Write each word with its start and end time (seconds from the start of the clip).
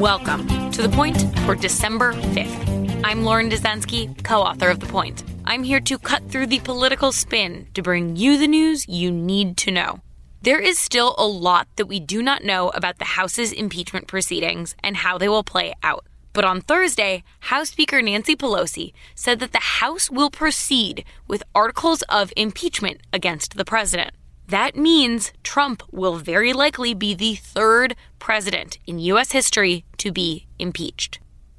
Welcome 0.00 0.70
to 0.72 0.82
The 0.82 0.90
Point 0.90 1.16
for 1.46 1.54
December 1.54 2.12
5th. 2.12 3.00
I'm 3.02 3.24
Lauren 3.24 3.48
Dezenski, 3.48 4.22
co 4.22 4.42
author 4.42 4.68
of 4.68 4.78
The 4.78 4.86
Point. 4.86 5.24
I'm 5.46 5.62
here 5.62 5.80
to 5.80 5.98
cut 5.98 6.28
through 6.28 6.48
the 6.48 6.58
political 6.60 7.12
spin 7.12 7.66
to 7.72 7.80
bring 7.80 8.14
you 8.14 8.36
the 8.36 8.46
news 8.46 8.86
you 8.86 9.10
need 9.10 9.56
to 9.56 9.70
know. 9.70 10.00
There 10.42 10.60
is 10.60 10.78
still 10.78 11.14
a 11.16 11.26
lot 11.26 11.68
that 11.76 11.86
we 11.86 11.98
do 11.98 12.20
not 12.22 12.44
know 12.44 12.68
about 12.74 12.98
the 12.98 13.06
House's 13.06 13.52
impeachment 13.52 14.06
proceedings 14.06 14.76
and 14.84 14.98
how 14.98 15.16
they 15.16 15.30
will 15.30 15.42
play 15.42 15.72
out. 15.82 16.06
But 16.34 16.44
on 16.44 16.60
Thursday, 16.60 17.24
House 17.40 17.70
Speaker 17.70 18.02
Nancy 18.02 18.36
Pelosi 18.36 18.92
said 19.14 19.38
that 19.38 19.52
the 19.52 19.80
House 19.80 20.10
will 20.10 20.28
proceed 20.28 21.06
with 21.26 21.42
articles 21.54 22.02
of 22.02 22.34
impeachment 22.36 23.00
against 23.14 23.56
the 23.56 23.64
president. 23.64 24.10
That 24.48 24.76
means 24.76 25.32
Trump 25.42 25.82
will 25.90 26.16
very 26.16 26.52
likely 26.52 26.94
be 26.94 27.14
the 27.14 27.34
third 27.34 27.96
president 28.20 28.78
in 28.86 29.00
U.S. 29.00 29.32
history 29.32 29.84
to 29.98 30.12
be 30.12 30.46
impeached. 30.58 31.18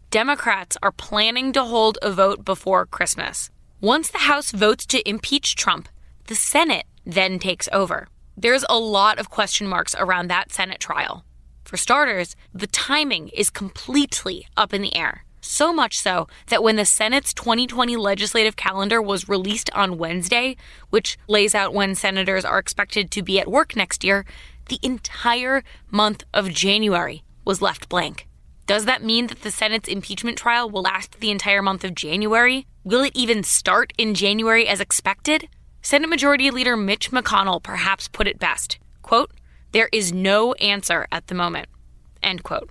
Democrats 0.10 0.78
are 0.82 0.94
planning 0.94 1.52
to 1.52 1.66
hold 1.66 1.98
a 2.02 2.12
vote 2.12 2.46
before 2.46 2.86
Christmas. 2.86 3.50
Once 3.82 4.10
the 4.10 4.20
House 4.20 4.52
votes 4.52 4.86
to 4.86 5.08
impeach 5.08 5.56
Trump, 5.56 5.90
the 6.28 6.36
Senate 6.36 6.86
then 7.06 7.40
takes 7.40 7.68
over. 7.74 8.08
There's 8.38 8.66
a 8.70 8.80
lot 8.80 9.20
of 9.20 9.30
question 9.30 9.68
marks 9.68 9.94
around 10.00 10.30
that 10.30 10.54
Senate 10.54 10.80
trial. 10.80 11.26
For 11.66 11.76
starters, 11.76 12.38
the 12.54 12.68
timing 12.68 13.28
is 13.30 13.50
completely 13.50 14.48
up 14.56 14.74
in 14.74 14.82
the 14.82 14.96
air. 14.96 15.26
So 15.42 15.72
much 15.72 15.98
so 15.98 16.28
that 16.48 16.64
when 16.64 16.76
the 16.76 16.86
Senate's 16.86 17.34
2020 17.34 17.96
legislative 17.96 18.56
calendar 18.56 19.02
was 19.02 19.30
released 19.30 19.70
on 19.74 19.98
Wednesday, 19.98 20.58
which 20.90 21.18
lays 21.28 21.56
out 21.56 21.74
when 21.74 21.96
senators 21.96 22.44
are 22.44 22.60
expected 22.60 23.12
to 23.12 23.22
be 23.22 23.40
at 23.40 23.50
work 23.50 23.76
next 23.76 24.04
year, 24.04 24.26
the 24.70 24.80
entire 24.84 25.64
month 25.90 26.24
of 26.34 26.50
January 26.50 27.24
was 27.46 27.62
left 27.62 27.88
blank. 27.88 28.28
Does 28.66 28.84
that 28.86 29.04
mean 29.04 29.28
that 29.28 29.44
the 29.44 29.52
Senate's 29.52 29.88
impeachment 29.88 30.38
trial 30.38 30.70
will 30.70 30.82
last 30.82 31.22
the 31.22 31.32
entire 31.32 31.62
month 31.62 31.86
of 31.86 31.96
January? 31.96 32.68
Will 32.84 33.04
it 33.04 33.16
even 33.16 33.44
start 33.44 33.94
in 33.98 34.14
January 34.14 34.68
as 34.68 34.82
expected? 34.82 35.48
Senate 35.82 36.10
Majority 36.10 36.52
Leader 36.52 36.76
Mitch 36.76 37.12
McConnell 37.12 37.64
perhaps 37.64 38.10
put 38.10 38.28
it 38.28 38.40
best. 38.40 38.78
Quote, 39.02 39.32
there 39.72 39.88
is 39.94 40.12
no 40.12 40.54
answer 40.56 41.08
at 41.14 41.28
the 41.28 41.36
moment. 41.36 41.70
End 42.22 42.44
quote. 42.44 42.70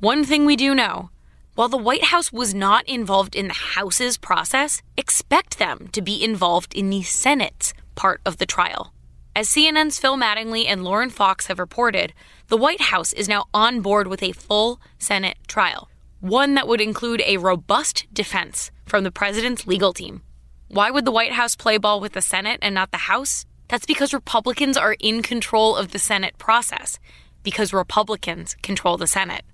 One 0.00 0.24
thing 0.24 0.46
we 0.46 0.56
do 0.56 0.74
know 0.74 1.10
while 1.54 1.68
the 1.68 1.76
White 1.76 2.04
House 2.04 2.32
was 2.32 2.52
not 2.52 2.84
involved 2.88 3.36
in 3.36 3.46
the 3.48 3.54
House's 3.54 4.16
process, 4.18 4.82
expect 4.96 5.58
them 5.58 5.88
to 5.92 6.02
be 6.02 6.22
involved 6.22 6.74
in 6.74 6.90
the 6.90 7.02
Senate's 7.02 7.72
part 7.94 8.20
of 8.26 8.38
the 8.38 8.46
trial. 8.46 8.92
As 9.36 9.48
CNN's 9.48 9.98
Phil 9.98 10.16
Mattingly 10.16 10.64
and 10.66 10.84
Lauren 10.84 11.10
Fox 11.10 11.46
have 11.46 11.58
reported, 11.58 12.12
the 12.48 12.56
White 12.56 12.80
House 12.80 13.12
is 13.12 13.28
now 13.28 13.46
on 13.54 13.80
board 13.80 14.08
with 14.08 14.22
a 14.22 14.32
full 14.32 14.80
Senate 14.98 15.38
trial, 15.46 15.88
one 16.20 16.54
that 16.54 16.66
would 16.66 16.80
include 16.80 17.22
a 17.24 17.36
robust 17.36 18.06
defense 18.12 18.70
from 18.86 19.04
the 19.04 19.12
president's 19.12 19.66
legal 19.66 19.92
team. 19.92 20.22
Why 20.68 20.90
would 20.90 21.04
the 21.04 21.12
White 21.12 21.32
House 21.32 21.54
play 21.54 21.78
ball 21.78 22.00
with 22.00 22.12
the 22.14 22.22
Senate 22.22 22.58
and 22.62 22.74
not 22.74 22.90
the 22.90 22.96
House? 22.96 23.44
That's 23.68 23.86
because 23.86 24.12
Republicans 24.12 24.76
are 24.76 24.96
in 24.98 25.22
control 25.22 25.76
of 25.76 25.92
the 25.92 25.98
Senate 25.98 26.36
process, 26.36 26.98
because 27.42 27.72
Republicans 27.72 28.56
control 28.62 28.96
the 28.96 29.06
Senate. 29.06 29.44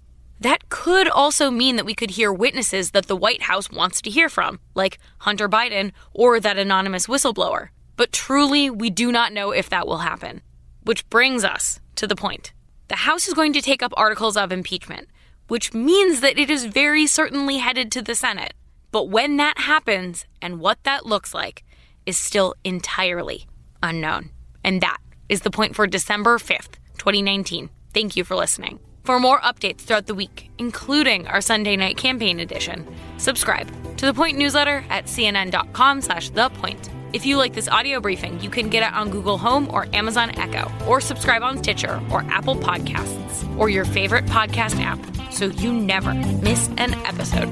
That 0.41 0.71
could 0.71 1.07
also 1.07 1.51
mean 1.51 1.77
that 1.77 1.85
we 1.85 1.95
could 1.95 2.13
hear 2.13 2.33
witnesses 2.33 2.93
that 2.93 3.07
the 3.07 3.17
White 3.17 3.43
House 3.43 3.71
wants 3.71 4.01
to 4.03 4.11
hear 4.11 4.31
from, 4.31 4.59
like 4.75 4.99
Hunter 5.19 5.49
Biden 5.49 5.93
or 6.13 6.41
that 6.41 6.57
anonymous 6.57 7.07
whistleblower. 7.07 7.69
But 7.97 8.11
truly, 8.11 8.71
we 8.71 8.89
do 8.89 9.13
not 9.13 9.35
know 9.35 9.51
if 9.51 9.69
that 9.69 9.87
will 9.87 9.99
happen. 9.99 10.41
Which 10.83 11.09
brings 11.11 11.45
us 11.45 11.79
to 11.97 12.07
the 12.07 12.17
point. 12.17 12.55
The 12.89 12.97
House 12.97 13.29
is 13.29 13.35
going 13.35 13.53
to 13.53 13.61
take 13.61 13.83
up 13.83 13.93
articles 13.97 14.39
of 14.39 14.51
impeachment, 14.51 15.09
which 15.49 15.75
means 15.75 16.21
that 16.23 16.39
it 16.39 16.49
is 16.49 16.65
very 16.65 17.07
certainly 17.07 17.59
headed 17.59 17.93
to 17.93 18.03
the 18.03 18.15
Senate. 18.15 18.55
But 18.93 19.11
when 19.11 19.37
that 19.37 19.59
happens 19.59 20.25
and 20.41 20.59
what 20.59 20.83
that 20.85 21.05
looks 21.05 21.35
like 21.35 21.63
is 22.07 22.17
still 22.17 22.55
entirely 22.65 23.47
unknown. 23.83 24.31
And 24.65 24.81
that 24.81 24.99
is 25.29 25.43
the 25.43 25.51
point 25.51 25.77
for 25.77 25.87
December 25.87 26.39
5th, 26.39 26.79
2019. 26.99 27.69
Thank 27.93 28.17
you 28.17 28.25
for 28.25 28.35
listening. 28.35 28.81
For 29.03 29.19
more 29.19 29.41
updates 29.41 29.81
throughout 29.81 30.07
the 30.07 30.15
week, 30.15 30.51
including 30.59 31.27
our 31.27 31.41
Sunday 31.41 31.75
night 31.75 31.97
campaign 31.97 32.39
edition, 32.39 32.87
subscribe 33.17 33.69
to 33.97 34.07
the 34.07 34.15
Point 34.15 34.39
newsletter 34.39 34.85
at 34.89 35.07
cnn.com 35.07 36.03
slash 36.03 36.31
the 36.31 36.49
point. 36.51 36.91
If 37.13 37.27
you 37.27 37.37
like 37.37 37.55
this 37.55 37.67
audio 37.67 38.01
briefing, 38.01 38.41
you 38.41 38.51
can 38.51 38.69
get 38.69 38.87
it 38.87 38.95
on 38.95 39.11
Google 39.11 39.37
Home 39.39 39.69
or 39.73 39.89
Amazon 39.93 40.31
Echo, 40.39 40.71
or 40.87 41.01
subscribe 41.01 41.43
on 41.43 41.59
Stitcher 41.59 42.01
or 42.13 42.23
Apple 42.29 42.55
Podcasts, 42.55 43.59
or 43.59 43.69
your 43.69 43.85
favorite 43.85 44.27
podcast 44.27 44.81
app, 44.81 44.99
so 45.33 45.47
you 45.47 45.73
never 45.73 46.15
miss 46.15 46.69
an 46.77 46.95
episode. 47.05 47.49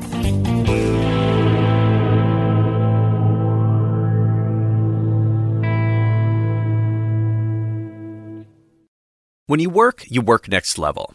When 9.46 9.60
you 9.60 9.70
work, 9.70 10.04
you 10.08 10.20
work 10.20 10.46
next 10.46 10.78
level. 10.78 11.14